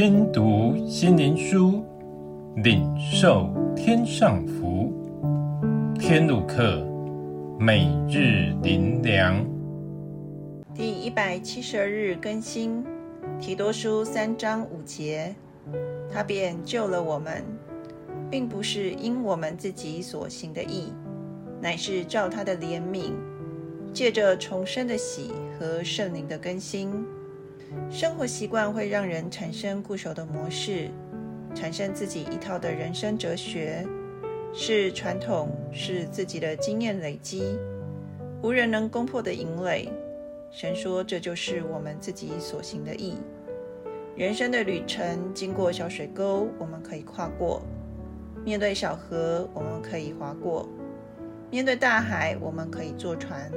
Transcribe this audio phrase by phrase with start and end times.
[0.00, 1.84] 听读心灵书，
[2.62, 4.92] 领受天上福。
[5.98, 6.86] 天路客，
[7.58, 9.44] 每日灵粮，
[10.72, 12.84] 第一百七十二日更新，
[13.40, 15.34] 提多书三章五节，
[16.08, 17.42] 他便救了我们，
[18.30, 20.92] 并不是因我们自己所行的义，
[21.60, 23.14] 乃是照他的怜悯，
[23.92, 26.88] 借着重生的喜和圣灵的更新。
[27.90, 30.88] 生活习惯会让人产生固守的模式，
[31.54, 33.86] 产生自己一套的人生哲学，
[34.52, 37.58] 是传统，是自己的经验累积，
[38.42, 39.88] 无人能攻破的营垒。
[40.50, 43.16] 神说，这就是我们自己所行的义。
[44.16, 47.60] 人生的旅程经过小水沟，我们可以跨过；
[48.44, 50.66] 面对小河，我们可以划过；
[51.50, 53.50] 面对大海，我们可以坐船。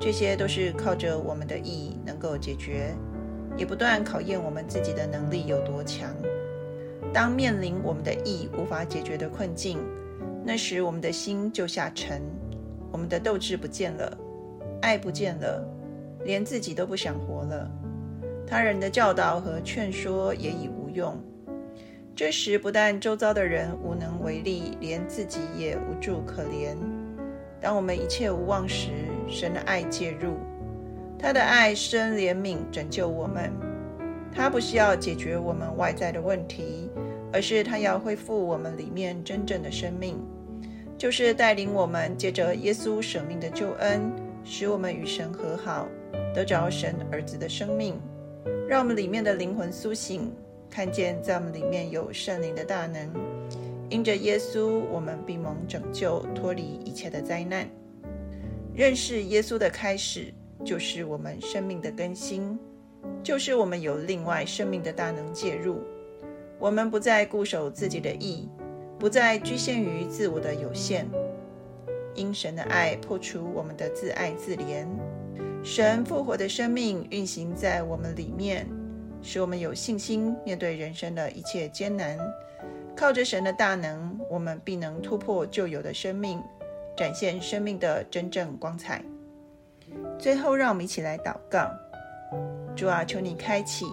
[0.00, 2.94] 这些都是靠着我们的义能够解决。
[3.58, 6.14] 也不断考验我们自己的能力有多强。
[7.12, 9.78] 当面临我们的义无法解决的困境，
[10.44, 12.22] 那时我们的心就下沉，
[12.92, 14.16] 我们的斗志不见了，
[14.80, 15.66] 爱不见了，
[16.24, 17.70] 连自己都不想活了。
[18.46, 21.18] 他人的教导和劝说也已无用。
[22.14, 26.76] 这时不但周遭的人无能为力，连自己也无助可怜。
[27.60, 28.90] 当我们一切无望时，
[29.28, 30.36] 神的爱介入。
[31.18, 33.52] 他的爱深怜悯，拯救我们。
[34.32, 36.88] 他不是要解决我们外在的问题，
[37.32, 40.16] 而是他要恢复我们里面真正的生命，
[40.96, 44.12] 就是带领我们借着耶稣舍命的救恩，
[44.44, 45.88] 使我们与神和好，
[46.32, 48.00] 得着神儿子的生命，
[48.68, 50.32] 让我们里面的灵魂苏醒，
[50.70, 53.10] 看见在我们里面有圣灵的大能。
[53.90, 57.66] 因着耶稣，我们必蒙拯救，脱离一切的灾难。
[58.74, 60.32] 认识耶稣的开始。
[60.64, 62.58] 就是我们生命的更新，
[63.22, 65.80] 就是我们有另外生命的大能介入，
[66.58, 68.48] 我们不再固守自己的意，
[68.98, 71.06] 不再局限于自我的有限，
[72.14, 74.86] 因神的爱破除我们的自爱自怜，
[75.62, 78.66] 神复活的生命运行在我们里面，
[79.22, 82.18] 使我们有信心面对人生的一切艰难。
[82.96, 86.42] 靠着神的大能，我们必能突破旧有的生命，
[86.96, 89.00] 展现生命的真正光彩。
[90.18, 91.70] 最后，让我们一起来祷告：
[92.74, 93.86] 主啊，求你开启，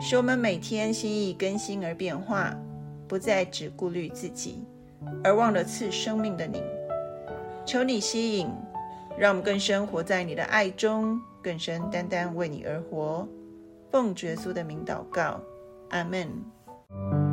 [0.00, 2.54] 使我们每天心意更新而变化，
[3.08, 4.64] 不再只顾虑自己，
[5.24, 6.62] 而忘了赐生命的你。
[7.64, 8.48] 求你吸引，
[9.18, 13.26] 让我们更深活在你的爱中，更深单单为你而活。
[13.90, 15.40] 奉耶稣的名祷告，
[15.90, 17.25] 阿门。